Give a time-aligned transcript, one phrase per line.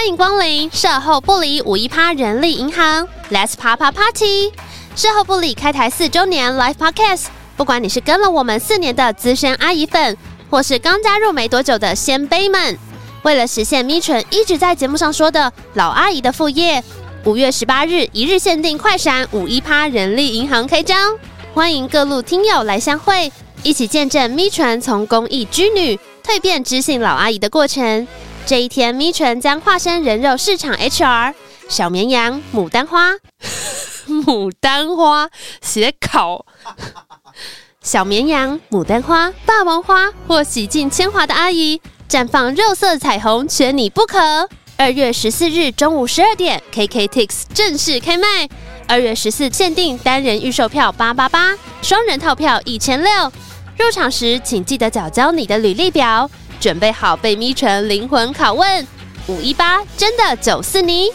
[0.00, 4.50] 欢迎光临售后不理五一趴人力银行，Let's Papa Party！
[4.96, 10.16] 售后不理开台四周年 Live Podcast，不管你是跟了我们四年的资深阿姨粉，
[10.48, 12.78] 或是刚加入没多久的仙贝们，
[13.24, 16.82] 为了实现咪纯一直在节目上说的老阿姨的副业，
[17.26, 21.14] 五月十八日一日限定快闪五一趴人力银行开张，
[21.52, 23.30] 欢迎各路听友来相会，
[23.62, 28.08] 一起见证咪纯从公益居女蜕变知性老阿姨的过程。
[28.50, 31.34] 这一天，咪纯将化身人肉市场 HR，
[31.68, 33.12] 小绵羊、牡丹花、
[34.10, 35.30] 牡丹花
[35.62, 36.44] 写考，
[37.80, 44.18] 小绵羊、牡丹花、霸王花或洗尽铅华的阿姨，绽放肉色彩虹，缺你不可。
[44.76, 48.48] 二月十四日中午十二点，KKTIX 正式开卖。
[48.88, 53.32] 二月十四限定单人预售票八八八，双人套票一千六。
[53.80, 56.30] 入场时请记得缴交你的履历表。
[56.60, 58.86] 准备好被咪成灵魂拷问，
[59.26, 61.06] 五一八真的九四你。